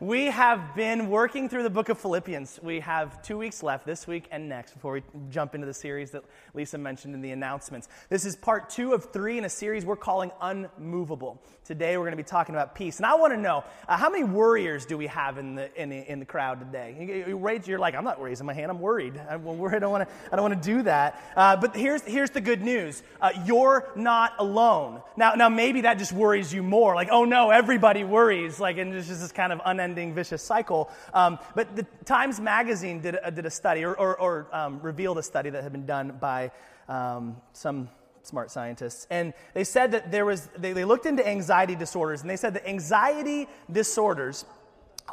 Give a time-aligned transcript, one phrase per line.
[0.00, 2.58] We have been working through the book of Philippians.
[2.62, 6.12] We have two weeks left, this week and next, before we jump into the series
[6.12, 7.86] that Lisa mentioned in the announcements.
[8.08, 11.42] This is part two of three in a series we're calling Unmovable.
[11.66, 12.96] Today we're going to be talking about peace.
[12.96, 15.90] And I want to know uh, how many worriers do we have in the, in
[15.90, 16.96] the, in the crowd today?
[17.28, 19.20] You, you're like, I'm not raising my hand, I'm worried.
[19.42, 19.74] Worried.
[19.74, 21.22] I don't want to, I don't want to do that.
[21.36, 25.02] Uh, but here's, here's the good news uh, you're not alone.
[25.18, 26.94] Now, now, maybe that just worries you more.
[26.94, 28.58] Like, oh no, everybody worries.
[28.58, 30.90] Like, and it's just this kind of unending vicious cycle.
[31.14, 35.18] Um, but the Times Magazine did, a, did a study or, or, or um, revealed
[35.18, 36.50] a study that had been done by
[36.88, 37.88] um, some
[38.22, 39.06] smart scientists.
[39.10, 42.54] And they said that there was, they, they looked into anxiety disorders, and they said
[42.54, 44.44] that anxiety disorders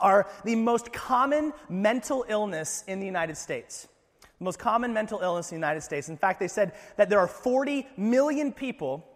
[0.01, 3.87] are the most common mental illness in the United States.
[4.39, 6.09] The most common mental illness in the United States.
[6.09, 9.07] In fact, they said that there are 40 million people,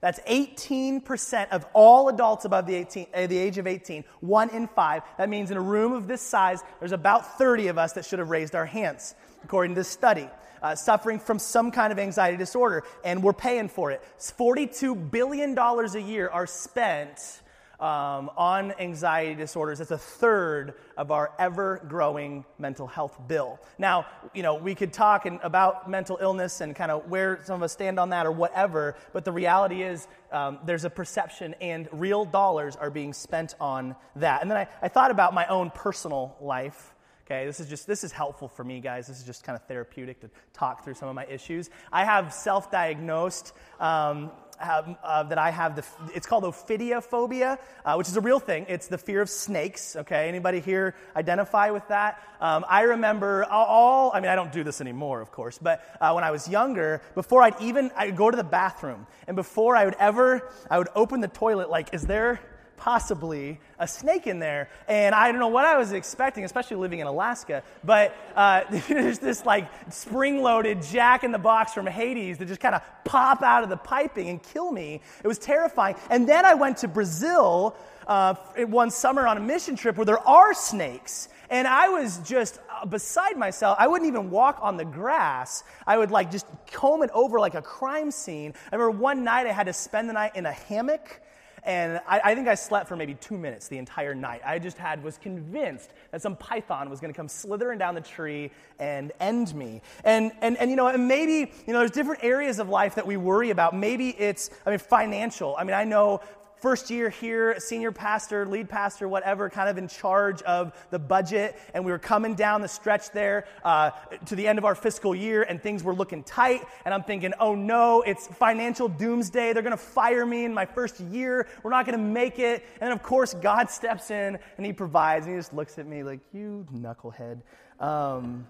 [0.00, 4.68] that's 18% of all adults above the, 18, uh, the age of 18, one in
[4.68, 5.02] five.
[5.18, 8.18] That means in a room of this size, there's about 30 of us that should
[8.18, 10.28] have raised our hands, according to this study
[10.62, 14.02] uh, suffering from some kind of anxiety disorder, and we're paying for it.
[14.18, 17.42] $42 billion a year are spent
[17.80, 19.80] um, on anxiety disorders.
[19.80, 23.60] It's a third of our ever growing mental health bill.
[23.78, 27.62] Now, you know, we could talk about mental illness and kind of where some of
[27.62, 31.88] us stand on that or whatever, but the reality is um, there's a perception and
[31.92, 34.42] real dollars are being spent on that.
[34.42, 36.94] And then I, I thought about my own personal life.
[37.30, 39.06] Okay, this is just this is helpful for me, guys.
[39.06, 41.68] This is just kind of therapeutic to talk through some of my issues.
[41.92, 48.16] I have self-diagnosed um, uh, that I have the, it's called ophidiophobia, uh, which is
[48.16, 48.64] a real thing.
[48.66, 49.94] It's the fear of snakes.
[49.94, 52.18] Okay, anybody here identify with that?
[52.40, 56.12] Um, I remember all, I mean, I don't do this anymore, of course, but uh,
[56.12, 59.84] when I was younger, before I'd even, I'd go to the bathroom, and before I
[59.84, 62.40] would ever, I would open the toilet, like, is there,
[62.78, 64.70] possibly a snake in there.
[64.88, 69.18] And I don't know what I was expecting, especially living in Alaska, but uh, there's
[69.18, 73.42] this like spring loaded jack in the box from Hades that just kind of pop
[73.42, 75.00] out of the piping and kill me.
[75.22, 75.96] It was terrifying.
[76.08, 77.76] And then I went to Brazil
[78.06, 78.34] uh,
[78.66, 81.28] one summer on a mission trip where there are snakes.
[81.50, 83.76] And I was just uh, beside myself.
[83.78, 85.64] I wouldn't even walk on the grass.
[85.86, 88.54] I would like just comb it over like a crime scene.
[88.70, 91.20] I remember one night I had to spend the night in a hammock
[91.64, 94.42] and I, I, think I slept for maybe two minutes the entire night.
[94.44, 98.00] I just had was convinced that some python was going to come slithering down the
[98.00, 99.82] tree and end me.
[100.04, 103.06] And and and you know, and maybe you know, there's different areas of life that
[103.06, 103.74] we worry about.
[103.74, 105.56] Maybe it's I mean financial.
[105.58, 106.20] I mean, I know
[106.60, 111.56] first year here, senior pastor, lead pastor, whatever, kind of in charge of the budget.
[111.74, 113.90] And we were coming down the stretch there uh,
[114.26, 116.64] to the end of our fiscal year, and things were looking tight.
[116.84, 119.52] And I'm thinking, oh no, it's financial doomsday.
[119.52, 121.46] They're going to fire me in my first year.
[121.62, 122.64] We're not going to make it.
[122.80, 125.26] And then, of course, God steps in and He provides.
[125.26, 127.42] And He just looks at me like, you knucklehead.
[127.80, 128.46] Um,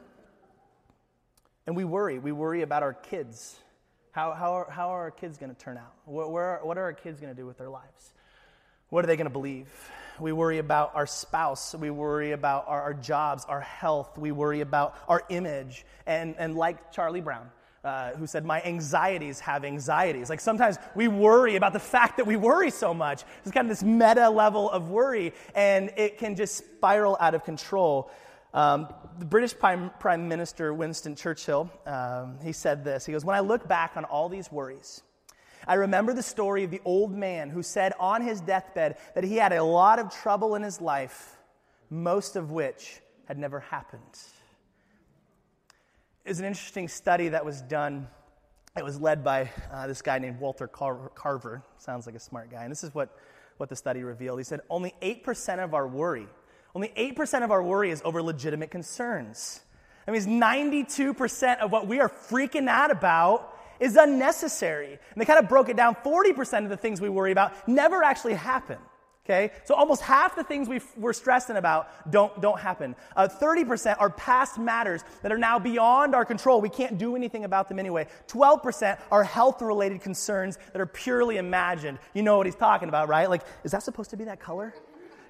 [1.67, 2.19] and we worry.
[2.19, 3.59] We worry about our kids
[4.19, 5.95] how, how, are, how are our kids going to turn out?
[6.05, 8.15] Where, where, what are our kids going to do with their lives?
[8.89, 9.69] What are they going to believe?
[10.19, 11.73] We worry about our spouse.
[11.73, 14.19] We worry about our, our, jobs, our health.
[14.19, 15.87] We worry about our image.
[16.05, 17.49] And, and like Charlie Brown,
[17.85, 20.29] uh, who said, My anxieties have anxieties.
[20.29, 23.23] Like sometimes we worry about the fact that we worry so much.
[23.45, 27.45] It's kind of this meta level of worry, and it can just spiral out of
[27.45, 28.11] control.
[28.55, 28.89] Um,
[29.19, 33.05] the British Prime, Prime, Minister Winston Churchill, um, he said this.
[33.05, 35.03] He goes, When I look back on all these worries,
[35.67, 39.37] I remember the story of the old man who said on his deathbed that he
[39.37, 41.37] had a lot of trouble in his life,
[41.91, 44.19] most of which had never happened.
[46.25, 48.09] It was an interesting study that was done.
[48.77, 51.11] It was led by uh, this guy named Walter Carver.
[51.15, 51.63] Carver.
[51.77, 52.63] Sounds like a smart guy.
[52.63, 53.15] And this is what,
[53.59, 54.39] what the study revealed.
[54.39, 56.29] He said only 8% of our worry
[56.79, 59.63] only 8% of our worry is over legitimate concerns.
[60.07, 64.93] That means 92% of what we are freaking out about is unnecessary.
[64.93, 68.05] And they kind of broke it down 40% of the things we worry about never
[68.05, 68.79] actually happen.
[69.25, 69.51] Okay?
[69.65, 72.95] So almost half the things we are stressing about don't, don't happen.
[73.17, 76.61] Uh, 30% are past matters that are now beyond our control.
[76.61, 78.07] We can't do anything about them anyway.
[78.29, 81.99] 12% are health related concerns that are purely imagined.
[82.15, 83.29] You know what he's talking about, right?
[83.29, 84.73] Like, is that supposed to be that color?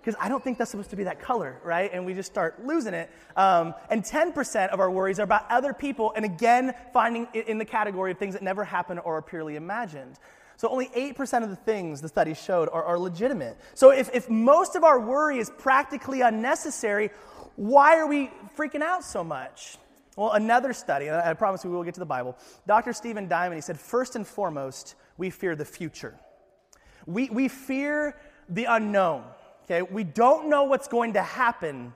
[0.08, 1.90] Because I don't think that's supposed to be that color, right?
[1.92, 3.10] And we just start losing it.
[3.36, 7.58] Um, and 10% of our worries are about other people, and again, finding it in
[7.58, 10.16] the category of things that never happen or are purely imagined.
[10.56, 13.58] So only 8% of the things the study showed are, are legitimate.
[13.74, 17.10] So if, if most of our worry is practically unnecessary,
[17.56, 19.76] why are we freaking out so much?
[20.16, 22.38] Well, another study, and I promise we will get to the Bible.
[22.66, 22.94] Dr.
[22.94, 26.14] Stephen Diamond, he said, first and foremost, we fear the future.
[27.04, 28.18] We, we fear
[28.48, 29.24] the unknown
[29.70, 31.92] Okay, we don't know what's going to happen,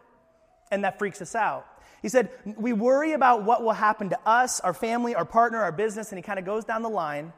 [0.70, 1.66] and that freaks us out.
[2.02, 5.72] He said, We worry about what will happen to us, our family, our partner, our
[5.72, 7.32] business, and he kind of goes down the line.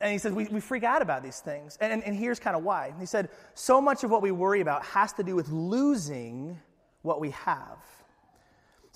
[0.00, 1.76] And he says, we, we freak out about these things.
[1.80, 2.94] And, and, and here's kind of why.
[3.00, 6.58] He said, So much of what we worry about has to do with losing
[7.02, 7.78] what we have.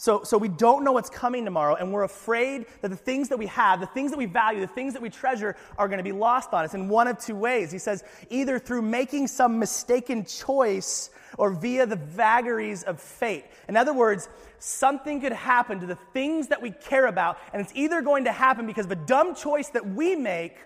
[0.02, 3.38] So, so we don't know what's coming tomorrow, and we're afraid that the things that
[3.38, 6.02] we have, the things that we value, the things that we treasure are going to
[6.02, 7.70] be lost on us in one of two ways.
[7.70, 13.44] He says, either through making some mistaken choice or via the vagaries of fate.
[13.69, 14.28] In other words,
[14.58, 18.32] something could happen to the things that we care about, and it's either going to
[18.32, 20.56] happen because of a dumb choice that we make,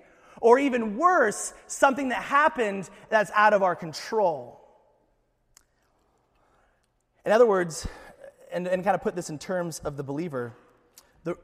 [0.41, 4.62] or even worse, something that happened that's out of our control.
[7.27, 7.87] In other words,
[8.53, 10.55] and, and kind of put this in terms of the believer,
[11.25, 11.37] the,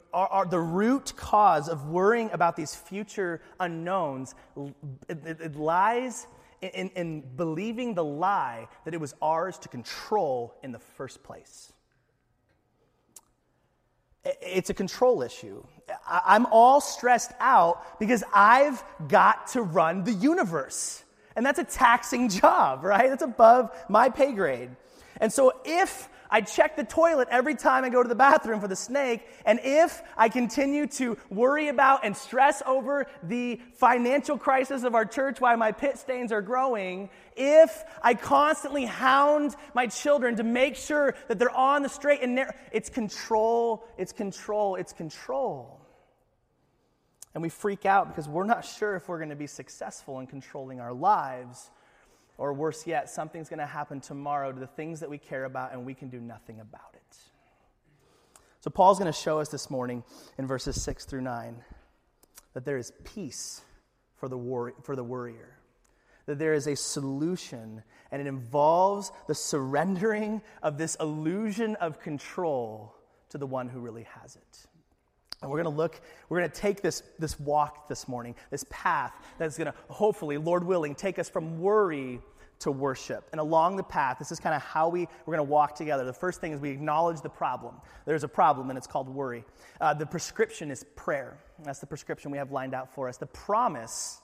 [0.49, 4.35] the root cause of worrying about these future unknowns
[5.09, 6.29] it, it, it lies
[6.61, 11.73] in, in, believing the lie that it was ours to control in the first place.
[14.25, 15.65] It's a control issue.
[16.09, 21.03] I'm all stressed out because I've got to run the universe.
[21.35, 23.09] And that's a taxing job, right?
[23.09, 24.71] That's above my pay grade.
[25.21, 28.67] And so if I check the toilet every time I go to the bathroom for
[28.67, 29.20] the snake.
[29.44, 35.05] And if I continue to worry about and stress over the financial crisis of our
[35.05, 40.76] church why my pit stains are growing, if I constantly hound my children to make
[40.76, 45.82] sure that they're on the straight and narrow, it's control, it's control, it's control.
[47.34, 50.26] And we freak out because we're not sure if we're going to be successful in
[50.26, 51.70] controlling our lives
[52.38, 55.73] or worse yet, something's going to happen tomorrow to the things that we care about
[55.73, 57.17] and we can do nothing about it.
[58.61, 60.05] So, Paul's going to show us this morning
[60.38, 61.56] in verses 6 through 9
[62.55, 63.62] that there is peace
[64.14, 65.58] for the, wor- for the worrier,
[66.26, 72.94] that there is a solution, and it involves the surrendering of this illusion of control
[73.31, 74.67] to the one who really has it.
[75.43, 78.65] And we're going to look, we're going to take this, this walk this morning, this
[78.71, 82.21] path that's going to hopefully, Lord willing, take us from worry
[82.61, 83.29] to worship.
[83.33, 86.05] And along the path, this is kind of how we, we're going to walk together.
[86.05, 87.75] The first thing is we acknowledge the problem.
[88.06, 89.44] There's a problem, and it's called worry.
[89.81, 91.37] Uh, the prescription is prayer.
[91.65, 93.17] That's the prescription we have lined out for us.
[93.17, 94.21] The promise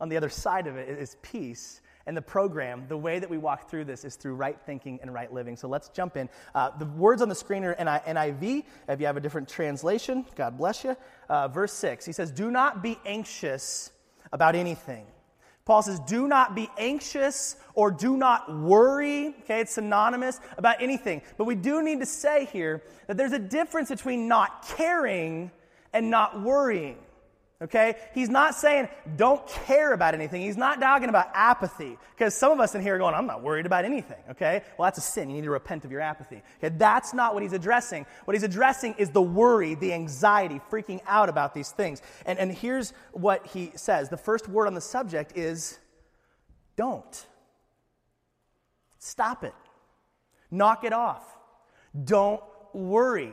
[0.00, 1.80] on the other side of it is peace.
[2.06, 5.12] And the program, the way that we walk through this is through right thinking and
[5.12, 5.56] right living.
[5.56, 6.28] So let's jump in.
[6.54, 8.64] Uh, the words on the screen are NIV.
[8.88, 10.96] If you have a different translation, God bless you.
[11.28, 13.90] Uh, verse 6, he says, Do not be anxious
[14.32, 15.06] about anything.
[15.64, 19.28] Paul says, Do not be anxious or do not worry.
[19.44, 21.22] Okay, it's synonymous about anything.
[21.38, 25.52] But we do need to say here that there's a difference between not caring
[25.92, 26.98] and not worrying.
[27.62, 27.94] Okay?
[28.12, 30.42] He's not saying don't care about anything.
[30.42, 31.96] He's not talking about apathy.
[32.10, 34.18] Because some of us in here are going, I'm not worried about anything.
[34.30, 34.62] Okay?
[34.76, 35.30] Well, that's a sin.
[35.30, 36.42] You need to repent of your apathy.
[36.58, 36.74] Okay?
[36.76, 38.04] That's not what he's addressing.
[38.24, 42.02] What he's addressing is the worry, the anxiety, freaking out about these things.
[42.26, 45.78] And, and here's what he says the first word on the subject is
[46.76, 47.26] don't.
[48.98, 49.54] Stop it.
[50.50, 51.24] Knock it off.
[52.04, 52.42] Don't
[52.72, 53.32] worry.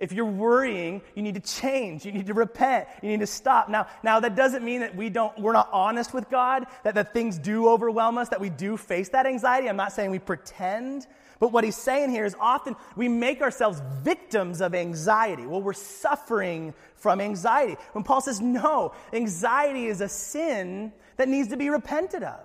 [0.00, 2.06] If you're worrying, you need to change.
[2.06, 2.88] You need to repent.
[3.02, 3.68] You need to stop.
[3.68, 7.12] Now, now that doesn't mean that we don't, we're not honest with God, that, that
[7.12, 9.68] things do overwhelm us, that we do face that anxiety.
[9.68, 11.06] I'm not saying we pretend.
[11.38, 15.46] But what he's saying here is often we make ourselves victims of anxiety.
[15.46, 17.76] Well, we're suffering from anxiety.
[17.92, 22.40] When Paul says, no, anxiety is a sin that needs to be repented of.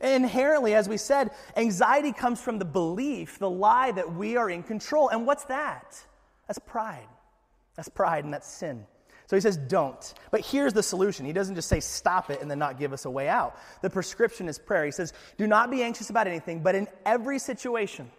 [0.00, 4.48] And inherently, as we said, anxiety comes from the belief, the lie that we are
[4.48, 5.08] in control.
[5.08, 6.04] And what's that?
[6.48, 7.06] That's pride.
[7.76, 8.84] That's pride and that's sin.
[9.28, 10.14] So he says, don't.
[10.30, 11.26] But here's the solution.
[11.26, 13.56] He doesn't just say, stop it and then not give us a way out.
[13.82, 14.86] The prescription is prayer.
[14.86, 18.10] He says, do not be anxious about anything, but in every situation,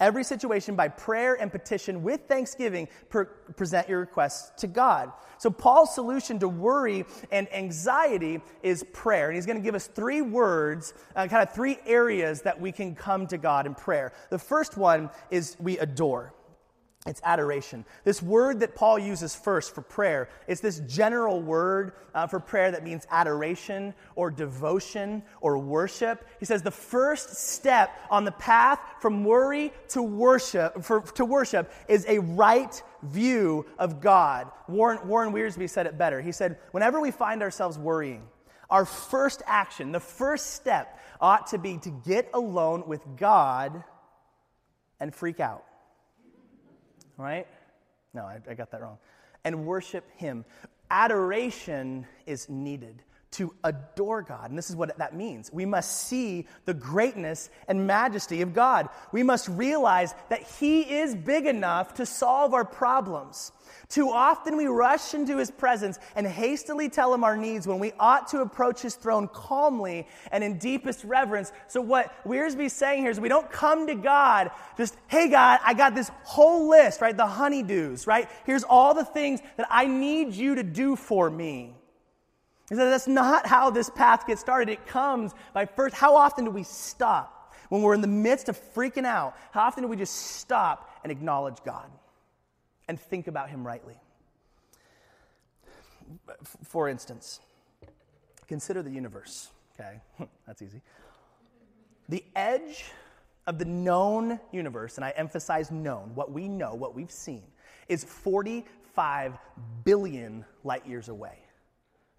[0.00, 5.12] every situation by prayer and petition with thanksgiving, per- present your requests to God.
[5.36, 9.28] So Paul's solution to worry and anxiety is prayer.
[9.28, 12.72] And he's going to give us three words, uh, kind of three areas that we
[12.72, 14.14] can come to God in prayer.
[14.30, 16.32] The first one is we adore.
[17.06, 17.84] It's adoration.
[18.04, 22.70] This word that Paul uses first for prayer, it's this general word uh, for prayer
[22.70, 26.26] that means adoration or devotion or worship.
[26.40, 31.70] He says the first step on the path from worry to worship, for, to worship
[31.88, 34.50] is a right view of God.
[34.66, 36.22] Warren, Warren Wiersbe said it better.
[36.22, 38.26] He said, whenever we find ourselves worrying,
[38.70, 43.84] our first action, the first step, ought to be to get alone with God
[44.98, 45.64] and freak out
[47.16, 47.46] right?
[48.12, 48.98] No, I, I got that wrong.
[49.44, 50.44] And worship Him.
[50.90, 53.02] Adoration is needed.
[53.34, 54.50] To adore God.
[54.50, 55.52] And this is what that means.
[55.52, 58.88] We must see the greatness and majesty of God.
[59.10, 63.50] We must realize that He is big enough to solve our problems.
[63.88, 67.92] Too often we rush into His presence and hastily tell Him our needs when we
[67.98, 71.50] ought to approach His throne calmly and in deepest reverence.
[71.66, 75.74] So, what Wiersbe's saying here is we don't come to God just, hey, God, I
[75.74, 77.16] got this whole list, right?
[77.16, 78.28] The honeydews, right?
[78.46, 81.74] Here's all the things that I need you to do for me.
[82.68, 84.70] He said that's not how this path gets started.
[84.70, 87.54] It comes by first, how often do we stop?
[87.68, 91.10] When we're in the midst of freaking out, how often do we just stop and
[91.10, 91.90] acknowledge God
[92.88, 93.94] and think about Him rightly?
[96.64, 97.40] For instance,
[98.46, 100.00] consider the universe, okay?
[100.46, 100.82] That's easy.
[102.08, 102.84] The edge
[103.46, 107.42] of the known universe, and I emphasize known, what we know, what we've seen,
[107.88, 109.38] is 45
[109.84, 111.43] billion light years away.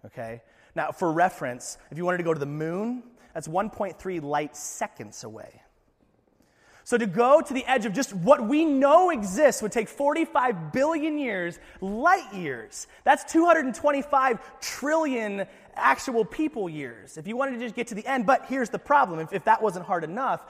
[0.06, 0.42] Okay?
[0.74, 3.02] Now, for reference, if you wanted to go to the moon,
[3.34, 5.62] that's 1.3 light seconds away.
[6.84, 10.72] So to go to the edge of just what we know exists would take 45
[10.72, 12.86] billion years, light years.
[13.02, 17.18] That's 225 trillion actual people years.
[17.18, 19.44] If you wanted to just get to the end, but here's the problem if, if
[19.46, 20.44] that wasn't hard enough,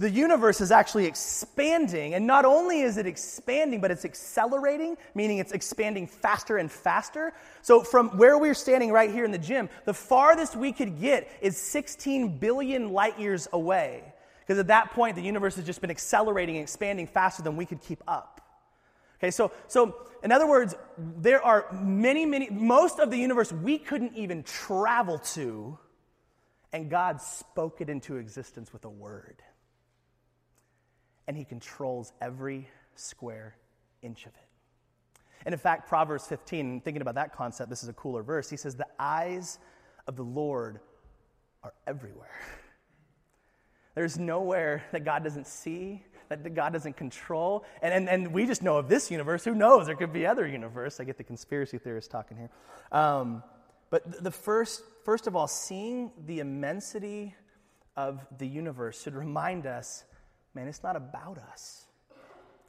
[0.00, 2.14] the universe is actually expanding.
[2.14, 7.34] And not only is it expanding, but it's accelerating, meaning it's expanding faster and faster.
[7.60, 11.30] So, from where we're standing right here in the gym, the farthest we could get
[11.42, 14.14] is 16 billion light years away.
[14.40, 17.66] Because at that point, the universe has just been accelerating and expanding faster than we
[17.66, 18.40] could keep up.
[19.18, 23.76] Okay, so, so in other words, there are many, many, most of the universe we
[23.76, 25.78] couldn't even travel to,
[26.72, 29.42] and God spoke it into existence with a word
[31.26, 33.56] and he controls every square
[34.02, 34.50] inch of it.
[35.46, 38.50] And in fact, Proverbs 15, thinking about that concept, this is a cooler verse.
[38.50, 39.58] He says, The eyes
[40.06, 40.80] of the Lord
[41.62, 42.28] are everywhere.
[43.94, 47.64] There's nowhere that God doesn't see, that God doesn't control.
[47.82, 49.44] And, and, and we just know of this universe.
[49.44, 49.86] Who knows?
[49.86, 51.00] There could be other universe.
[51.00, 52.50] I get the conspiracy theorists talking here.
[52.92, 53.42] Um,
[53.90, 57.34] but the first, first of all, seeing the immensity
[57.96, 60.04] of the universe should remind us
[60.54, 61.86] man, it's not about us.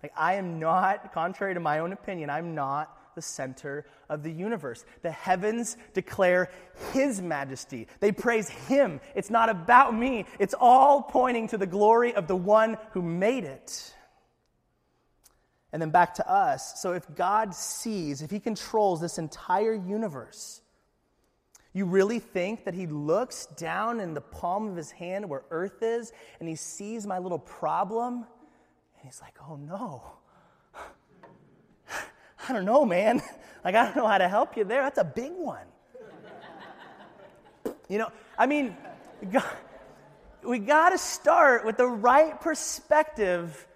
[0.03, 4.31] Like, I am not, contrary to my own opinion, I'm not the center of the
[4.31, 4.85] universe.
[5.01, 6.49] The heavens declare
[6.93, 8.99] His majesty, they praise Him.
[9.15, 13.43] It's not about me, it's all pointing to the glory of the one who made
[13.43, 13.93] it.
[15.73, 16.81] And then back to us.
[16.81, 20.60] So, if God sees, if He controls this entire universe,
[21.73, 25.81] you really think that he looks down in the palm of his hand where earth
[25.81, 28.25] is and he sees my little problem and
[29.03, 30.03] he's like, oh no.
[32.49, 33.21] I don't know, man.
[33.63, 34.81] Like, I don't know how to help you there.
[34.81, 35.67] That's a big one.
[37.87, 38.75] you know, I mean,
[40.43, 43.67] we got to start with the right perspective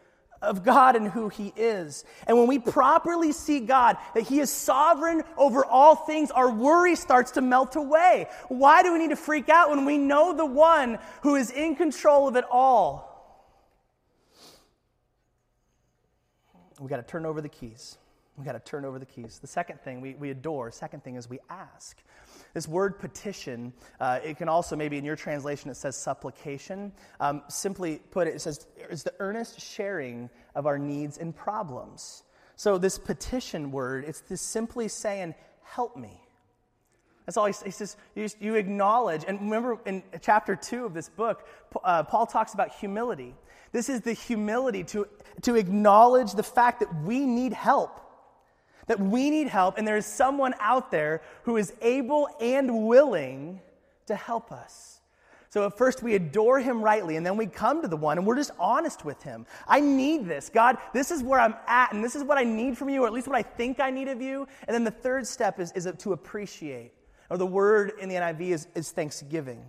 [0.46, 2.06] of God and who He is.
[2.28, 6.96] And when we properly see God, that He is sovereign over all things, our worry
[6.96, 8.28] starts to melt away.
[8.48, 11.75] Why do we need to freak out when we know the one who is in
[11.75, 13.12] control of it all?
[16.80, 17.98] We got to turn over the keys.
[18.38, 19.40] We got to turn over the keys.
[19.40, 21.98] The second thing we, we adore, second thing is we ask.
[22.55, 26.93] This word petition, uh, it can also, maybe in your translation, it says supplication.
[27.19, 32.24] Um, simply put, it, says it's the earnest sharing of our needs and problems.
[32.55, 36.21] So, this petition word, it's this simply saying, Help me.
[37.25, 37.97] That's all he, he says.
[38.15, 41.45] You, you, acknowledge, and remember in chapter two of this book,
[41.83, 43.35] uh, Paul talks about humility.
[43.74, 45.09] This is the humility to,
[45.41, 48.00] to acknowledge the fact that we need help
[48.88, 53.62] that we need help, and there is someone out there who is able and willing
[54.08, 54.96] to help us.
[55.50, 58.27] So at first we adore him rightly, and then we come to the one and
[58.27, 59.46] we're just honest with him.
[59.68, 60.50] I need this.
[60.50, 63.08] God, this is where I'm at, and this is what I need from you, or
[63.08, 64.50] at least what I think I need of you.
[64.68, 66.92] And then the third step is, is to appreciate.
[67.30, 69.63] Or the word in the NIV is, is thanksgiving.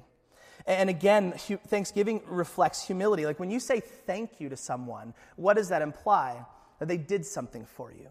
[0.67, 1.35] And again,
[1.69, 3.25] thanksgiving reflects humility.
[3.25, 6.45] Like when you say thank you to someone, what does that imply?
[6.81, 8.09] That they did something for you.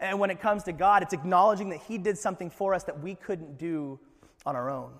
[0.00, 3.00] And when it comes to God, it's acknowledging that He did something for us that
[3.00, 3.98] we couldn't do
[4.46, 4.92] on our own.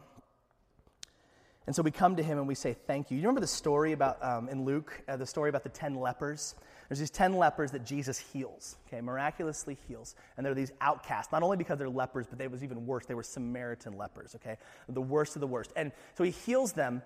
[1.67, 3.17] And so we come to Him and we say, Thank you.
[3.17, 6.55] You remember the story about, um, in Luke, uh, the story about the 10 lepers?
[6.89, 10.15] There's these 10 lepers that Jesus heals, okay, miraculously heals.
[10.37, 13.07] And they're these outcasts, not only because they're lepers, but they was even worse.
[13.07, 14.59] They were Samaritan lepers, okay?
[14.89, 15.73] The worst of the worst.
[15.75, 17.03] And so He heals them.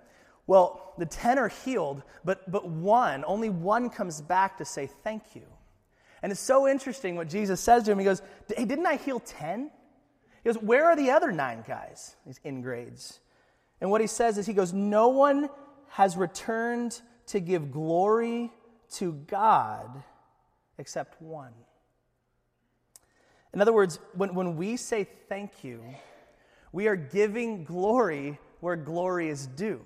[0.48, 5.22] Well, the 10 are healed, but, but one, only one comes back to say, Thank
[5.34, 5.42] you.
[6.22, 7.98] And it's so interesting what Jesus says to him.
[7.98, 8.22] He goes,
[8.54, 9.70] Hey, didn't I heal 10?
[10.42, 13.20] He goes, Where are the other nine guys, these in grades?
[13.80, 15.48] And what he says is, He goes, No one
[15.90, 18.50] has returned to give glory
[18.94, 20.02] to God
[20.78, 21.52] except one.
[23.52, 25.82] In other words, when, when we say thank you,
[26.72, 29.84] we are giving glory where glory is due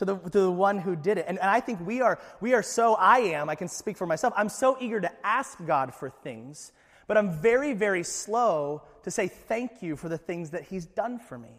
[0.00, 1.26] to the, to the one who did it.
[1.28, 4.06] And, and I think we are, we are so, I am, I can speak for
[4.06, 6.72] myself, I'm so eager to ask God for things,
[7.06, 11.18] but I'm very, very slow to say thank you for the things that He's done
[11.18, 11.50] for me.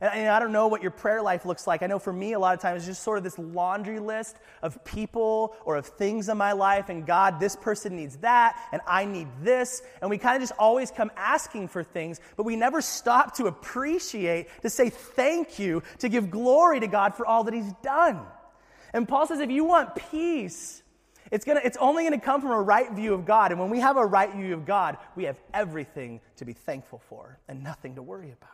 [0.00, 1.82] And, and I don't know what your prayer life looks like.
[1.82, 4.36] I know for me, a lot of times, it's just sort of this laundry list
[4.62, 8.80] of people or of things in my life, and God, this person needs that, and
[8.86, 9.82] I need this.
[10.00, 13.46] And we kind of just always come asking for things, but we never stop to
[13.46, 18.20] appreciate, to say thank you, to give glory to God for all that He's done.
[18.92, 20.82] And Paul says, if you want peace,
[21.30, 23.50] it's, gonna, it's only going to come from a right view of God.
[23.50, 27.02] And when we have a right view of God, we have everything to be thankful
[27.08, 28.53] for and nothing to worry about.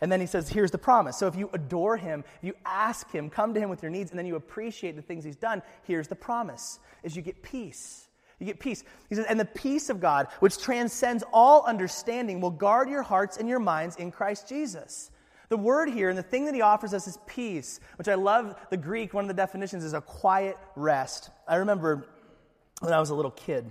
[0.00, 1.16] And then he says, here's the promise.
[1.16, 4.10] So if you adore him, if you ask him, come to him with your needs,
[4.10, 8.06] and then you appreciate the things he's done, here's the promise is you get peace.
[8.38, 8.84] You get peace.
[9.10, 13.36] He says, and the peace of God, which transcends all understanding, will guard your hearts
[13.36, 15.10] and your minds in Christ Jesus.
[15.50, 18.56] The word here and the thing that he offers us is peace, which I love
[18.70, 19.12] the Greek.
[19.12, 21.28] One of the definitions is a quiet rest.
[21.46, 22.06] I remember
[22.80, 23.70] when I was a little kid,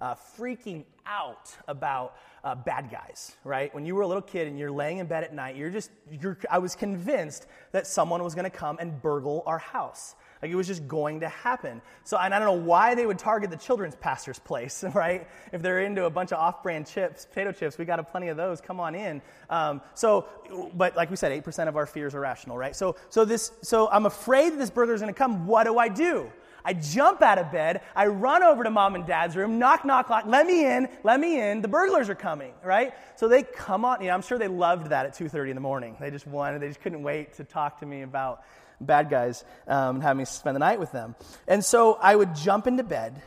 [0.00, 3.74] uh, freaking out about uh, bad guys, right?
[3.74, 5.90] When you were a little kid and you're laying in bed at night, you're just,
[6.20, 10.14] you're, I was convinced that someone was going to come and burgle our house.
[10.40, 11.82] Like it was just going to happen.
[12.04, 15.26] So, and I don't know why they would target the children's pastor's place, right?
[15.52, 18.28] If they're into a bunch of off brand chips, potato chips, we got a plenty
[18.28, 18.60] of those.
[18.60, 19.20] Come on in.
[19.50, 20.28] Um, so,
[20.74, 22.76] but like we said, 8% of our fears are rational, right?
[22.76, 25.46] So, so, this, so I'm afraid that this burglar's going to come.
[25.46, 26.30] What do I do?
[26.64, 30.10] I jump out of bed, I run over to mom and dad's room, knock, knock,
[30.10, 31.62] knock, let me in, let me in.
[31.62, 32.92] The burglars are coming, right?
[33.16, 34.00] So they come on.
[34.00, 35.96] You know, I'm sure they loved that at 2:30 in the morning.
[36.00, 38.42] They just wanted, they just couldn't wait to talk to me about
[38.80, 41.14] bad guys um, and have me spend the night with them.
[41.46, 43.20] And so I would jump into bed,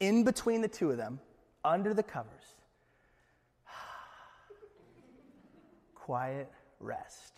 [0.00, 1.20] in between the two of them,
[1.64, 2.42] under the covers.
[5.94, 7.32] Quiet rest,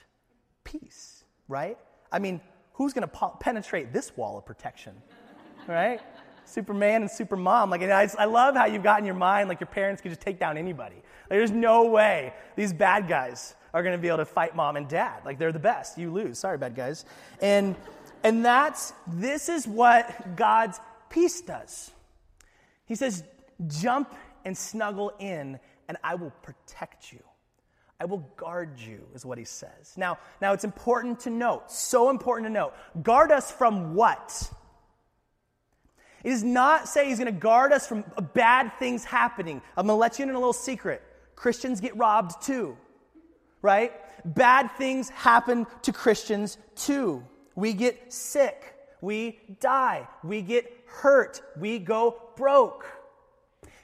[0.64, 1.79] peace, right?
[2.11, 2.40] I mean,
[2.75, 4.94] who's going to po- penetrate this wall of protection?
[5.66, 6.00] Right?
[6.44, 7.70] Superman and Supermom.
[7.70, 10.20] Like, I, I love how you've got in your mind, like, your parents could just
[10.20, 10.96] take down anybody.
[10.96, 14.77] Like, there's no way these bad guys are going to be able to fight mom
[14.77, 15.24] and dad.
[15.24, 15.98] Like, they're the best.
[15.98, 16.38] You lose.
[16.38, 17.05] Sorry, bad guys.
[17.40, 17.74] And,
[18.22, 21.90] and that's, this is what God's peace does.
[22.87, 23.24] He says,
[23.66, 27.20] jump and snuggle in, and I will protect you.
[27.98, 29.94] I will guard you, is what he says.
[29.96, 32.74] Now, now it's important to note, so important to note.
[33.03, 34.50] Guard us from what?
[36.25, 39.61] He does not say he's going to guard us from bad things happening.
[39.77, 41.03] I'm going to let you in on a little secret.
[41.37, 42.77] Christians get robbed too,
[43.61, 43.93] right?
[44.25, 47.23] Bad things happen to Christians too.
[47.55, 48.75] We get sick.
[49.03, 50.09] We die.
[50.25, 51.43] We get hurt.
[51.59, 52.87] We go broke.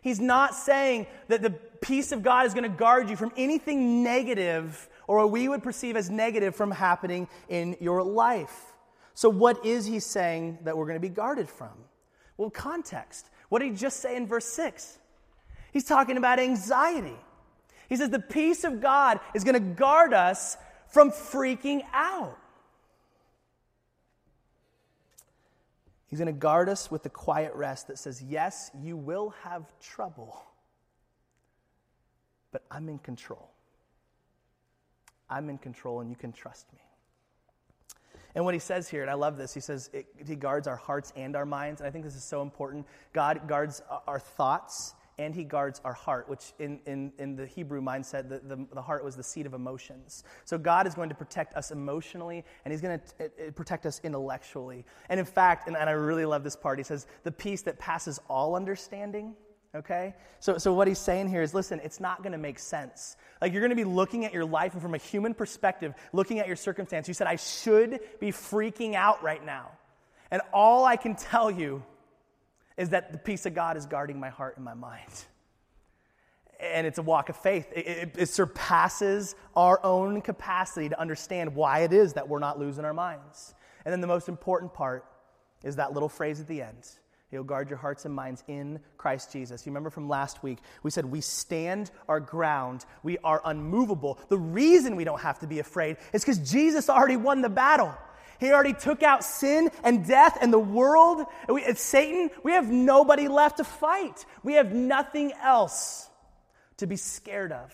[0.00, 4.02] He's not saying that the peace of God is going to guard you from anything
[4.02, 8.72] negative or what we would perceive as negative from happening in your life.
[9.12, 11.72] So, what is he saying that we're going to be guarded from?
[12.40, 13.28] Well, context.
[13.50, 14.98] What did he just say in verse 6?
[15.74, 17.18] He's talking about anxiety.
[17.86, 20.56] He says the peace of God is going to guard us
[20.88, 22.38] from freaking out.
[26.06, 29.66] He's going to guard us with the quiet rest that says, Yes, you will have
[29.78, 30.42] trouble,
[32.52, 33.50] but I'm in control.
[35.28, 36.80] I'm in control, and you can trust me.
[38.34, 40.76] And what he says here, and I love this, he says it, he guards our
[40.76, 41.80] hearts and our minds.
[41.80, 42.86] And I think this is so important.
[43.12, 47.82] God guards our thoughts and he guards our heart, which in, in, in the Hebrew
[47.82, 50.24] mindset, the, the, the, heart was the seat of emotions.
[50.46, 53.84] So God is going to protect us emotionally, and he's going to uh, uh, protect
[53.84, 54.86] us intellectually.
[55.10, 57.78] And in fact, and, and I really love this part, he says, the peace that
[57.78, 59.34] passes all understanding
[59.74, 60.14] okay?
[60.40, 63.16] So, so what he's saying here is listen, it's not going to make sense.
[63.40, 66.38] Like you're going to be looking at your life and from a human perspective, looking
[66.38, 67.08] at your circumstance.
[67.08, 69.70] You said, I should be freaking out right now.
[70.30, 71.82] And all I can tell you
[72.76, 75.24] is that the peace of God is guarding my heart and my mind.
[76.60, 77.66] And it's a walk of faith.
[77.74, 82.58] It, it, it surpasses our own capacity to understand why it is that we're not
[82.58, 83.54] losing our minds.
[83.84, 85.06] And then the most important part
[85.64, 86.86] is that little phrase at the end
[87.30, 89.64] He'll guard your hearts and minds in Christ Jesus.
[89.64, 92.84] You remember from last week, we said we stand our ground.
[93.04, 94.18] We are unmovable.
[94.28, 97.94] The reason we don't have to be afraid is because Jesus already won the battle.
[98.40, 101.24] He already took out sin and death and the world.
[101.46, 102.30] And we, it's Satan.
[102.42, 104.24] We have nobody left to fight.
[104.42, 106.08] We have nothing else
[106.78, 107.72] to be scared of.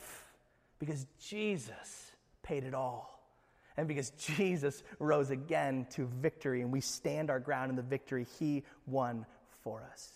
[0.78, 2.10] Because Jesus
[2.42, 3.16] paid it all.
[3.78, 8.26] And because Jesus rose again to victory, and we stand our ground in the victory
[8.38, 9.24] he won
[9.66, 10.12] for us.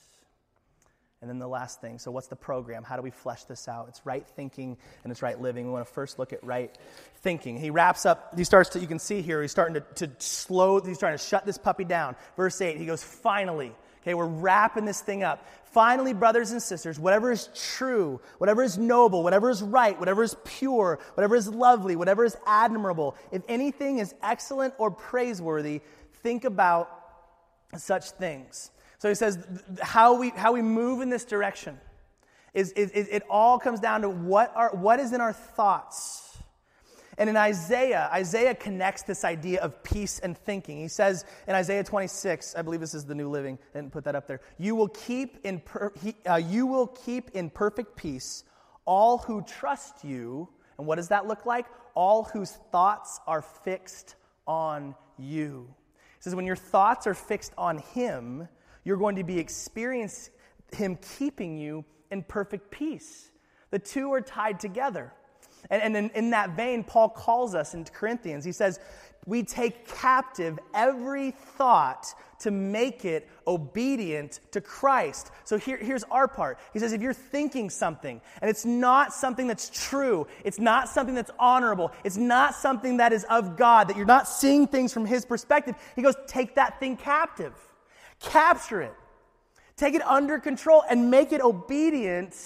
[1.21, 2.85] And then the last thing so, what's the program?
[2.85, 3.87] How do we flesh this out?
[3.89, 5.67] It's right thinking and it's right living.
[5.67, 6.73] We want to first look at right
[7.17, 7.59] thinking.
[7.59, 10.81] He wraps up, he starts to, you can see here, he's starting to, to slow,
[10.81, 12.15] he's trying to shut this puppy down.
[12.37, 13.73] Verse 8, he goes, finally.
[14.03, 15.45] Okay, we're wrapping this thing up.
[15.65, 20.37] Finally, brothers and sisters, whatever is true, whatever is noble, whatever is right, whatever is
[20.45, 25.81] pure, whatever is lovely, whatever is admirable, if anything is excellent or praiseworthy,
[26.23, 26.89] think about
[27.77, 28.71] such things.
[29.01, 29.39] So he says
[29.81, 31.81] how we, how we move in this direction
[32.53, 36.37] is, is, is it all comes down to what, are, what is in our thoughts.
[37.17, 40.79] And in Isaiah, Isaiah connects this idea of peace and thinking.
[40.79, 44.15] He says in Isaiah 26, I believe this is the New Living, and put that
[44.15, 44.43] up there.
[44.59, 48.45] You will keep in, per, he, uh, you will keep in perfect peace
[48.85, 50.47] all who trust you.
[50.77, 51.65] And what does that look like?
[51.95, 54.15] All whose thoughts are fixed
[54.47, 55.75] on you.
[56.19, 58.47] He says, when your thoughts are fixed on Him,
[58.85, 60.33] you're going to be experiencing
[60.73, 63.31] Him keeping you in perfect peace.
[63.71, 65.13] The two are tied together.
[65.69, 68.45] And, and in, in that vein, Paul calls us in Corinthians.
[68.45, 68.81] He says,
[69.27, 75.31] We take captive every thought to make it obedient to Christ.
[75.45, 76.59] So here, here's our part.
[76.73, 81.15] He says, if you're thinking something and it's not something that's true, it's not something
[81.15, 85.05] that's honorable, it's not something that is of God, that you're not seeing things from
[85.05, 87.53] His perspective, he goes, take that thing captive.
[88.21, 88.95] Capture it.
[89.77, 92.37] Take it under control and make it obedient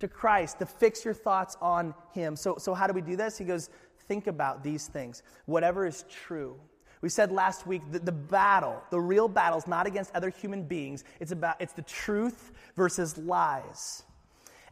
[0.00, 2.34] to Christ, to fix your thoughts on Him.
[2.34, 3.38] So, so how do we do this?
[3.38, 3.70] He goes,
[4.08, 5.22] think about these things.
[5.46, 6.58] Whatever is true.
[7.02, 10.62] We said last week that the battle, the real battle, is not against other human
[10.62, 11.04] beings.
[11.20, 14.04] It's about it's the truth versus lies.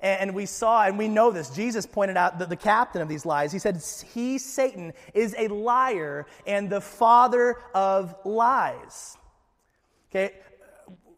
[0.00, 3.26] And we saw, and we know this, Jesus pointed out that the captain of these
[3.26, 3.53] lies.
[3.53, 3.83] He said,
[4.14, 9.18] He, Satan, is a liar and the father of lies.
[10.10, 10.34] Okay?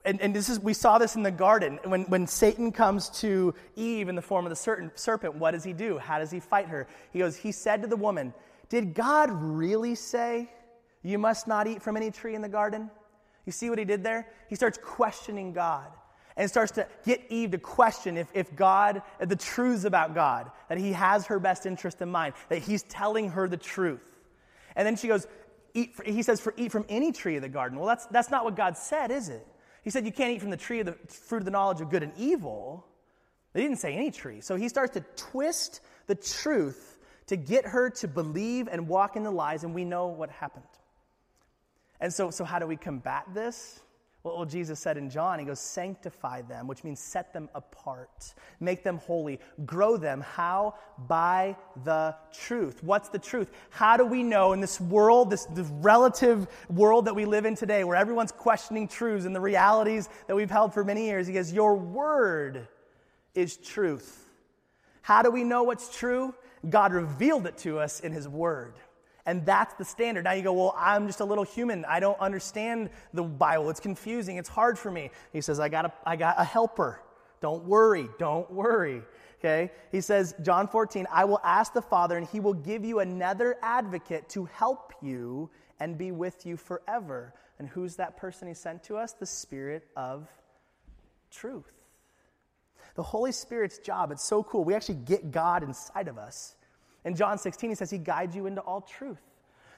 [0.05, 1.78] And, and this is, we saw this in the garden.
[1.85, 5.72] When, when Satan comes to Eve in the form of the serpent, what does he
[5.72, 5.98] do?
[5.98, 6.88] How does he fight her?
[7.12, 8.35] He goes, He said to the woman,
[8.68, 10.50] Did God really say
[11.02, 12.90] you must not eat from any tree in the garden?
[13.46, 14.28] You see what he did there?
[14.48, 15.88] He starts questioning God
[16.37, 20.78] and starts to get Eve to question if, if God, the truths about God, that
[20.78, 24.00] he has her best interest in mind, that he's telling her the truth.
[24.74, 25.26] And then she goes,
[25.75, 27.79] eat, he says, for eat from any tree of the garden.
[27.79, 29.47] Well, that's, that's not what God said, is it?
[29.83, 31.91] He said, you can't eat from the tree of the fruit of the knowledge of
[31.91, 32.87] good and evil.
[33.53, 34.41] They didn't say any tree.
[34.41, 39.23] So he starts to twist the truth to get her to believe and walk in
[39.23, 40.65] the lies, and we know what happened.
[42.01, 43.81] And so, so how do we combat this?
[44.25, 48.85] Well, Jesus said in John, He goes, sanctify them, which means set them apart, make
[48.85, 50.21] them holy, grow them.
[50.21, 50.75] How?
[51.09, 52.85] By the truth.
[52.85, 53.51] What's the truth?
[53.71, 57.57] How do we know in this world, this, this relative world that we live in
[57.57, 61.27] today, where everyone's questioning truths and the realities that we've held for many years?
[61.27, 62.69] He goes, Your word
[63.35, 64.29] is truth.
[65.03, 66.33] How do we know what's true?
[66.71, 68.75] God revealed it to us in His word.
[69.25, 70.25] And that's the standard.
[70.25, 71.85] Now you go, well, I'm just a little human.
[71.85, 73.71] I don't understand the Bible.
[73.71, 74.37] It's confusing.
[74.37, 75.11] It's hard for me.
[75.33, 77.01] He says, I got a, I got a helper.
[77.41, 78.09] Don't worry.
[78.19, 79.03] Don't worry.
[79.39, 79.71] Okay?
[79.91, 83.57] He says, John 14, I will ask the Father, and he will give you another
[83.63, 87.35] advocate to help you and be with you forever.
[87.59, 89.13] And who's that person he sent to us?
[89.13, 90.29] The Spirit of
[91.31, 91.73] truth.
[92.95, 94.65] The Holy Spirit's job, it's so cool.
[94.65, 96.57] We actually get God inside of us.
[97.05, 99.21] In John 16, he says he guides you into all truth.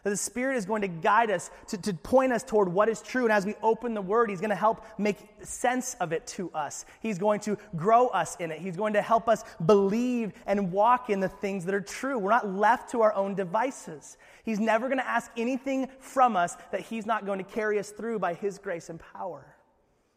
[0.04, 3.00] That the Spirit is going to guide us to, to point us toward what is
[3.00, 3.24] true.
[3.24, 6.50] And as we open the Word, He's going to help make sense of it to
[6.52, 6.84] us.
[7.00, 8.60] He's going to grow us in it.
[8.60, 12.18] He's going to help us believe and walk in the things that are true.
[12.18, 14.18] We're not left to our own devices.
[14.44, 17.88] He's never going to ask anything from us that He's not going to carry us
[17.88, 19.56] through by His grace and power.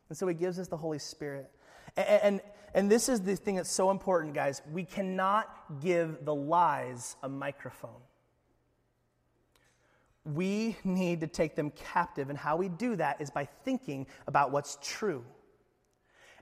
[0.10, 1.50] And so He gives us the Holy Spirit.
[1.96, 2.42] And,
[2.78, 4.62] and, this is the thing that's so important, guys.
[4.72, 8.02] We cannot give the lies a microphone.
[10.24, 14.52] We need to take them captive, and how we do that is by thinking about
[14.52, 15.24] what's true.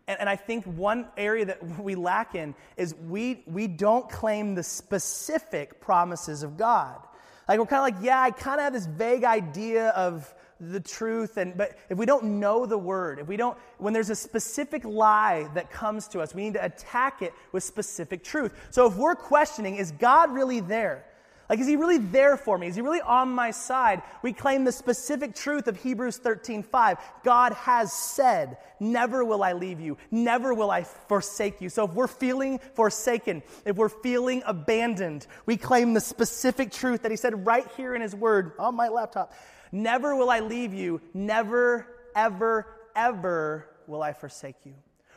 [0.08, 4.56] And, and, I think one area that we lack in is we, we don't claim
[4.56, 7.00] the specific promises of God.
[7.48, 10.34] Like, we're kind of like, yeah, I kind of have this vague idea of
[10.72, 14.10] the truth and but if we don't know the word if we don't when there's
[14.10, 18.52] a specific lie that comes to us we need to attack it with specific truth
[18.70, 21.06] so if we're questioning is god really there
[21.50, 22.68] Like, is he really there for me?
[22.68, 24.02] Is he really on my side?
[24.24, 26.98] We claim the specific truth of Hebrews 13 5.
[27.24, 31.70] God has said, Never will I leave you, never will I forsake you.
[31.70, 37.12] So, if we're feeling forsaken, if we're feeling abandoned, we claim the specific truth that
[37.12, 39.32] he said right here in his word on my laptop
[39.72, 44.74] Never will I leave you, never, ever, ever will I forsake you.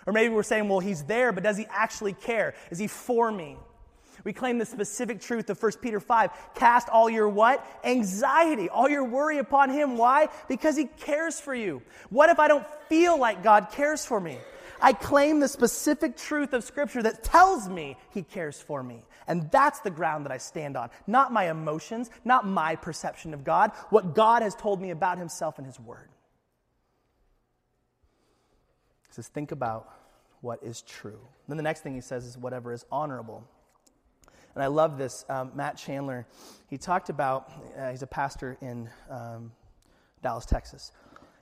[0.07, 2.55] Or maybe we're saying, well, he's there, but does he actually care?
[2.71, 3.57] Is he for me?
[4.25, 6.31] We claim the specific truth of 1 Peter 5.
[6.55, 7.65] Cast all your what?
[7.85, 9.97] Anxiety, all your worry upon him.
[9.97, 10.29] Why?
[10.49, 11.83] Because he cares for you.
[12.11, 14.39] What if I don't feel like God cares for me?
[14.81, 19.05] I claim the specific truth of Scripture that tells me He cares for me.
[19.27, 20.91] And that's the ground that I stand on.
[21.07, 25.59] Not my emotions, not my perception of God, what God has told me about Himself
[25.59, 26.09] and His Word.
[29.09, 29.93] He says, Think about
[30.41, 31.19] what is true.
[31.49, 33.45] then the next thing he says is whatever is honorable.
[34.55, 35.25] And I love this.
[35.29, 36.27] Um, Matt Chandler,
[36.69, 39.53] he talked about, uh, he's a pastor in um,
[40.23, 40.93] Dallas, Texas.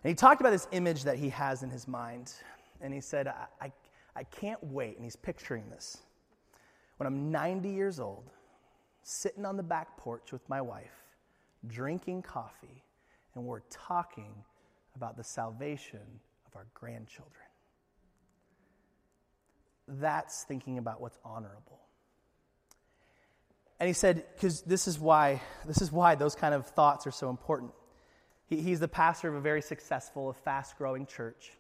[0.03, 2.33] And he talked about this image that he has in his mind.
[2.81, 3.73] And he said, I, I,
[4.15, 4.97] I can't wait.
[4.97, 5.99] And he's picturing this.
[6.97, 8.31] When I'm 90 years old,
[9.03, 11.05] sitting on the back porch with my wife,
[11.67, 12.83] drinking coffee,
[13.35, 14.35] and we're talking
[14.95, 16.01] about the salvation
[16.47, 17.33] of our grandchildren.
[19.89, 21.81] That's thinking about what's honorable.
[23.79, 27.13] And he said, because this is why this is why those kind of thoughts are
[27.13, 27.73] so important.
[28.47, 31.53] He, he's the pastor of a very successful, fast growing church.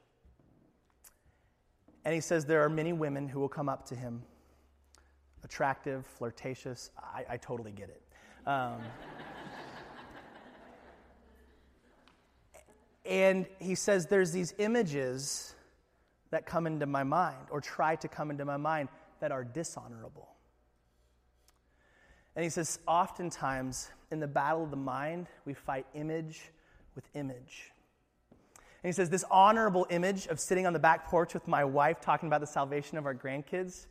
[2.06, 4.22] And he says there are many women who will come up to him,
[5.42, 6.92] attractive, flirtatious.
[6.96, 8.00] I, I totally get it.
[8.46, 8.76] Um,
[13.04, 15.56] and he says there's these images
[16.30, 18.88] that come into my mind or try to come into my mind
[19.18, 20.28] that are dishonorable.
[22.36, 26.52] And he says, oftentimes in the battle of the mind, we fight image
[26.94, 27.72] with image.
[28.86, 32.00] And he says, This honorable image of sitting on the back porch with my wife
[32.00, 33.86] talking about the salvation of our grandkids,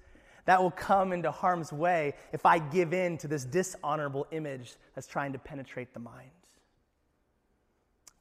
[0.46, 5.06] that will come into harm's way if I give in to this dishonorable image that's
[5.06, 6.32] trying to penetrate the mind.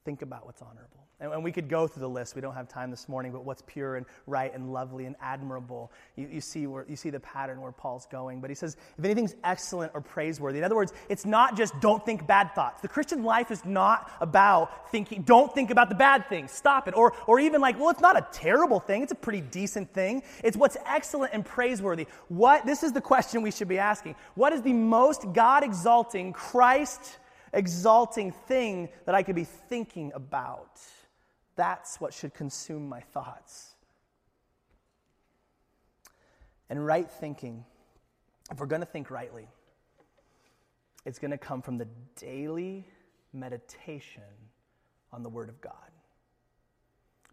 [0.05, 1.05] Think about what's honorable.
[1.19, 2.35] And, and, we could go through the list.
[2.35, 5.91] We don't have time this morning, but what's pure and right and lovely and admirable.
[6.15, 8.39] You, you, see where, you see the pattern where Paul's going.
[8.39, 12.05] But he says, if anything's excellent or praiseworthy, in other words, it's not just don't
[12.05, 12.81] think bad thoughts.
[12.81, 16.95] The Christian life is not about thinking, don't think about the bad things, stop it.
[16.95, 20.21] Or, or even like, well, it's not a terrible thing, it's a pretty decent thing.
[20.43, 22.05] It's what's excellent and praiseworthy.
[22.27, 24.15] What, this is the question we should be asking.
[24.35, 27.17] What is the most God exalting, Christ
[27.55, 30.79] exalting thing that I could be thinking about?
[31.55, 33.75] That's what should consume my thoughts.
[36.69, 37.63] And right thinking,
[38.51, 39.47] if we're going to think rightly,
[41.05, 42.87] it's going to come from the daily
[43.33, 44.23] meditation
[45.13, 45.73] on the Word of God.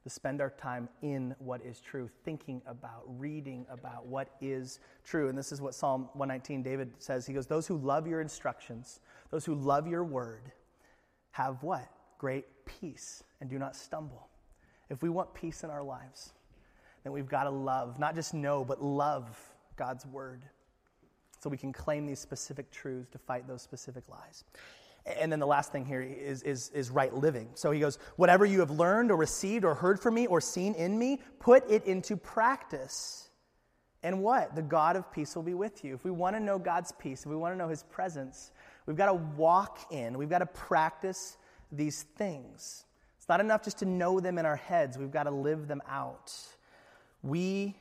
[0.05, 5.29] To spend our time in what is true, thinking about, reading about what is true.
[5.29, 7.25] And this is what Psalm 119, David says.
[7.25, 8.99] He goes, Those who love your instructions,
[9.33, 10.53] those who love your word,
[11.33, 11.89] have what?
[12.19, 14.29] Great peace and do not stumble.
[14.91, 16.35] If we want peace in our lives,
[17.03, 19.37] then we've got to love, not just know, but love
[19.75, 20.43] God's word
[21.41, 24.45] so we can claim these specific truths to fight those specific lies.
[25.05, 27.49] And then the last thing here is, is, is right living.
[27.55, 30.75] So he goes, Whatever you have learned or received or heard from me or seen
[30.75, 33.31] in me, put it into practice.
[34.05, 34.55] And what?
[34.55, 35.95] The God of peace will be with you.
[35.95, 38.53] If we want to know God's peace, if we want to know his presence,
[38.87, 41.37] we've got to walk in, we've got to practice
[41.71, 42.85] these things.
[43.19, 45.83] It's not enough just to know them in our heads, we've got to live them
[45.89, 46.33] out.
[47.23, 47.77] We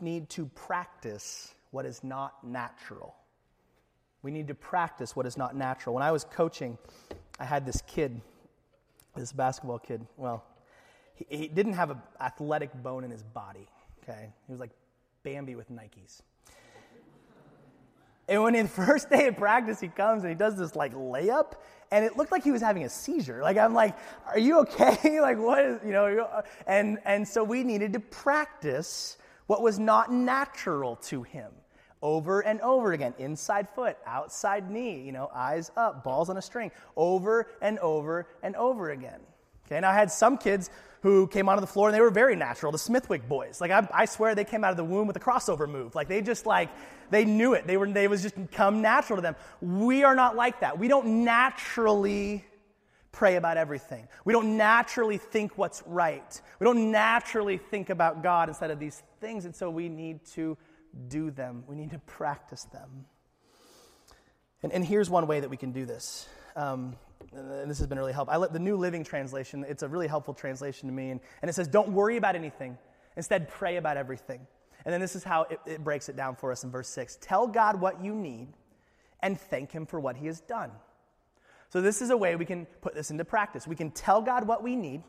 [0.00, 3.14] need to practice what is not natural.
[4.22, 5.94] We need to practice what is not natural.
[5.94, 6.78] When I was coaching,
[7.38, 8.20] I had this kid,
[9.16, 10.06] this basketball kid.
[10.16, 10.44] Well,
[11.14, 13.68] he, he didn't have an athletic bone in his body,
[14.02, 14.30] okay?
[14.46, 14.70] He was like
[15.22, 16.22] Bambi with Nikes.
[18.32, 20.94] And when in the first day of practice, he comes and he does this like
[20.94, 21.52] layup,
[21.90, 23.42] and it looked like he was having a seizure.
[23.42, 23.94] Like I'm like,
[24.26, 25.20] "Are you okay?
[25.20, 29.18] like what is you know?" Uh, and and so we needed to practice
[29.48, 31.52] what was not natural to him
[32.00, 36.42] over and over again inside foot outside knee you know eyes up balls on a
[36.42, 39.20] string over and over and over again
[39.72, 40.70] okay and i had some kids
[41.02, 43.60] who came onto the floor and they were very natural the smithwick boys.
[43.60, 45.96] Like I, I, swear they came out of the womb with a crossover move.
[45.96, 46.70] Like they just like
[47.10, 47.66] they knew it.
[47.66, 49.34] They were they was just come natural to them.
[49.60, 50.78] We are not like that.
[50.78, 52.44] We don't naturally
[53.10, 54.06] pray about everything.
[54.24, 56.40] We don't naturally think what's right.
[56.60, 60.56] We don't naturally think about god instead of these things and so we need to
[61.08, 63.06] do them, we need to practice them.
[64.62, 66.28] And, and here's one way that we can do this.
[66.54, 66.96] Um,
[67.34, 68.34] and this has been really helpful.
[68.34, 71.10] I let the New Living Translation, it's a really helpful translation to me.
[71.10, 72.76] And, and it says, Don't worry about anything.
[73.16, 74.40] Instead, pray about everything.
[74.84, 77.18] And then this is how it, it breaks it down for us in verse 6.
[77.20, 78.48] Tell God what you need
[79.20, 80.70] and thank Him for what He has done.
[81.70, 83.66] So, this is a way we can put this into practice.
[83.66, 85.02] We can tell God what we need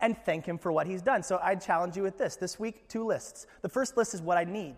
[0.00, 1.22] and thank Him for what He's done.
[1.22, 3.46] So, I challenge you with this this week, two lists.
[3.62, 4.76] The first list is what I need.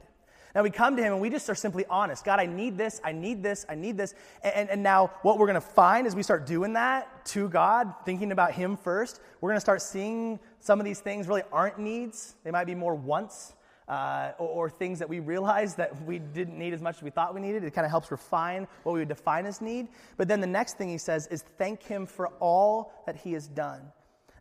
[0.57, 2.25] Now we come to him and we just are simply honest.
[2.25, 4.15] God, I need this, I need this, I need this.
[4.43, 7.93] And, and now what we're going to find as we start doing that to God,
[8.07, 11.79] thinking about him first, we're going to start seeing some of these things really aren't
[11.79, 12.37] needs.
[12.43, 13.53] They might be more wants.
[13.87, 17.11] Uh, or, or, things that we realize that we didn't need as much as we
[17.11, 17.63] thought we needed.
[17.63, 19.87] It kind of helps refine what we would define as need.
[20.17, 23.47] But then the next thing he says is thank him for all that he has
[23.47, 23.83] done.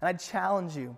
[0.01, 0.97] And I challenge you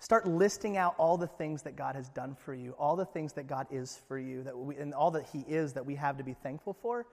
[0.00, 3.34] Start listing out all the things that God has done for you, all the things
[3.34, 6.16] that God is for you, that we, and all that He is that we have
[6.16, 7.06] to be thankful for.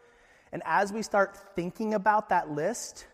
[0.53, 3.05] And as we start thinking about that list,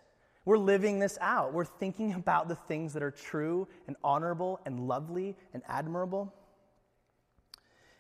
[0.46, 1.54] we're living this out.
[1.54, 6.32] We're thinking about the things that are true and honorable and lovely and admirable.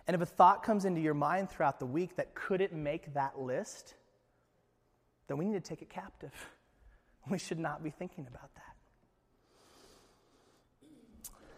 [0.05, 3.39] And if a thought comes into your mind throughout the week that couldn't make that
[3.39, 3.95] list,
[5.27, 6.33] then we need to take it captive.
[7.29, 8.72] We should not be thinking about that.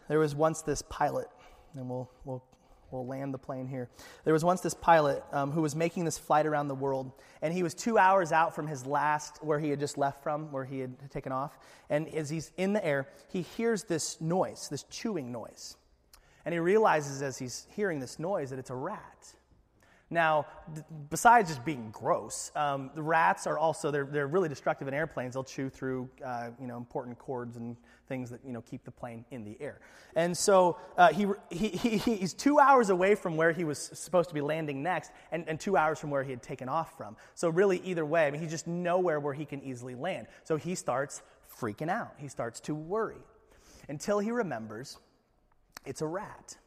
[0.07, 1.27] There was once this pilot,
[1.75, 2.43] and we'll, we'll,
[2.91, 3.89] we'll land the plane here.
[4.23, 7.53] There was once this pilot um, who was making this flight around the world, and
[7.53, 10.65] he was two hours out from his last, where he had just left from, where
[10.65, 11.57] he had taken off.
[11.89, 15.77] And as he's in the air, he hears this noise, this chewing noise.
[16.45, 19.33] And he realizes as he's hearing this noise that it's a rat.
[20.11, 20.45] Now,
[21.09, 25.33] besides just being gross, um, the rats are also, they're, they're really destructive in airplanes.
[25.33, 27.75] They'll chew through, uh, you know, important cords and
[28.07, 29.79] things that, you know, keep the plane in the air.
[30.15, 34.29] And so uh, he, he, he, he's two hours away from where he was supposed
[34.29, 37.17] to be landing next and, and two hours from where he had taken off from.
[37.33, 40.27] So really, either way, I mean, he's just nowhere where he can easily land.
[40.43, 41.23] So he starts
[41.59, 42.13] freaking out.
[42.17, 43.23] He starts to worry
[43.89, 44.99] until he remembers
[45.83, 46.57] it's a rat.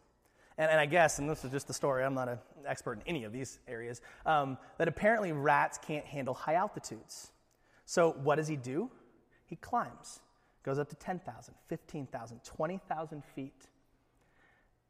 [0.56, 2.28] And, and I guess, and this is just the story, I'm not
[2.66, 7.32] expert in any of these areas, um, that apparently rats can't handle high altitudes.
[7.84, 8.90] So what does he do?
[9.46, 10.20] He climbs,
[10.62, 13.66] goes up to 10,000, 15,000, 20,000 feet,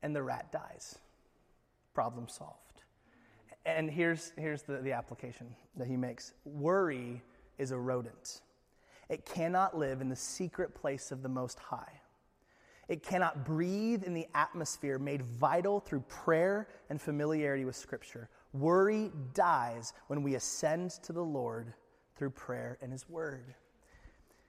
[0.03, 0.99] and the rat dies.
[1.95, 2.83] Problem solved.
[3.65, 7.23] And here's, here's the, the application that he makes worry
[7.59, 8.41] is a rodent,
[9.09, 12.01] it cannot live in the secret place of the Most High.
[12.89, 18.31] It cannot breathe in the atmosphere made vital through prayer and familiarity with Scripture.
[18.55, 21.75] Worry dies when we ascend to the Lord
[22.17, 23.55] through prayer and His Word.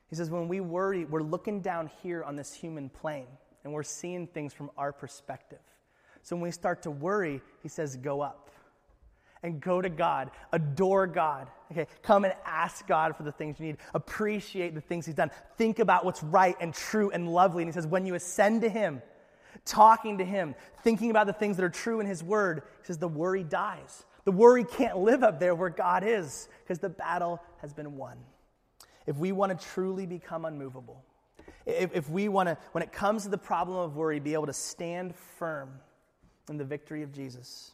[0.10, 3.28] He says, when we worry, we're looking down here on this human plane
[3.63, 5.60] and we're seeing things from our perspective.
[6.21, 8.49] So when we start to worry, He says, go up
[9.43, 11.47] and go to God, adore God.
[11.71, 13.78] Okay, come and ask God for the things you need.
[13.93, 15.32] Appreciate the things He's done.
[15.58, 17.63] Think about what's right and true and lovely.
[17.63, 19.02] And He says, when you ascend to Him,
[19.65, 22.97] talking to Him, thinking about the things that are true in His Word, He says,
[22.97, 24.06] the worry dies.
[24.25, 28.17] The worry can't live up there where God is because the battle has been won.
[29.08, 31.04] If we want to truly become unmovable,
[31.65, 34.47] if, if we want to, when it comes to the problem of worry, be able
[34.47, 35.69] to stand firm
[36.49, 37.71] in the victory of Jesus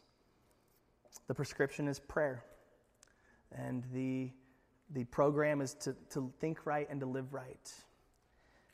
[1.28, 2.44] the prescription is prayer.
[3.52, 4.30] And the,
[4.90, 7.72] the program is to, to think right and to live right.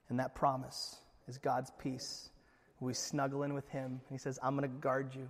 [0.09, 0.97] And that promise
[1.29, 2.31] is God's peace.
[2.81, 4.01] We snuggle in with Him.
[4.11, 5.29] He says, I'm going to guard you.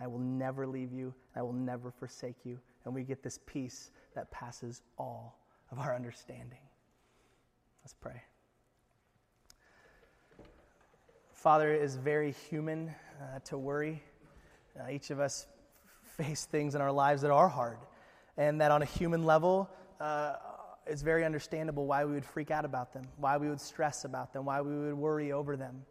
[0.00, 1.14] I will never leave you.
[1.36, 2.58] I will never forsake you.
[2.84, 5.38] And we get this peace that passes all
[5.70, 6.58] of our understanding.
[7.82, 8.22] Let's pray.
[11.32, 14.02] Father, it is very human uh, to worry.
[14.80, 15.46] Uh, each of us
[16.16, 17.78] face things in our lives that are hard.
[18.36, 20.34] And that on a human level, uh,
[20.86, 24.32] it's very understandable why we would freak out about them, why we would stress about
[24.32, 25.84] them, why we would worry over them.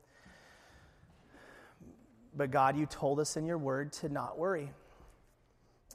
[2.35, 4.71] But God, you told us in your word to not worry.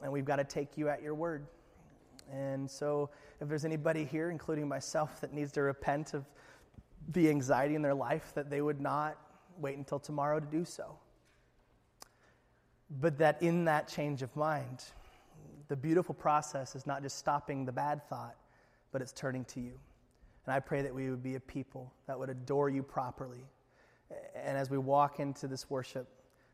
[0.01, 1.45] And we've got to take you at your word.
[2.31, 3.09] And so,
[3.41, 6.25] if there's anybody here, including myself, that needs to repent of
[7.09, 9.17] the anxiety in their life, that they would not
[9.57, 10.97] wait until tomorrow to do so
[12.89, 14.83] but that in that change of mind,
[15.67, 18.35] the beautiful process is not just stopping the bad thought,
[18.91, 19.79] but it's turning to you.
[20.45, 23.45] And I pray that we would be a people that would adore you properly.
[24.35, 26.07] And as we walk into this worship,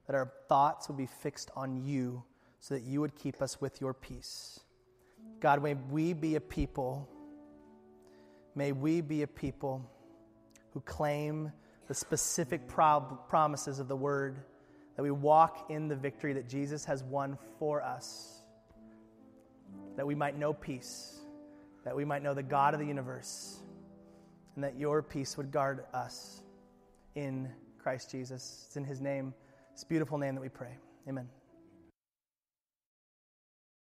[0.08, 2.24] that our thoughts would be fixed on you
[2.60, 4.60] so that you would keep us with your peace.
[5.40, 7.08] God, may we be a people,
[8.54, 9.90] may we be a people
[10.72, 11.52] who claim
[11.88, 14.44] the specific prob- promises of the word
[14.96, 18.41] that we walk in the victory that Jesus has won for us,
[19.96, 21.20] that we might know peace,
[21.84, 23.60] that we might know the God of the universe,
[24.56, 26.41] and that your peace would guard us
[27.16, 28.64] in Christ Jesus.
[28.68, 29.34] It's in his name,
[29.74, 30.78] this beautiful name that we pray.
[31.08, 31.28] Amen.